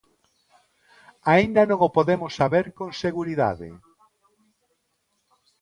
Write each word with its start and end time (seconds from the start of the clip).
Aínda 1.33 1.61
non 1.69 1.79
o 1.87 1.93
podemos 1.97 2.31
saber 2.41 2.65
con 2.77 2.89
seguridade. 3.03 3.69